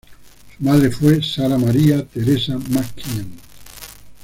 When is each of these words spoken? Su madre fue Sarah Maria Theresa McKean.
Su 0.57 0.63
madre 0.63 0.89
fue 0.89 1.21
Sarah 1.21 1.59
Maria 1.59 2.03
Theresa 2.03 2.57
McKean. 2.57 3.33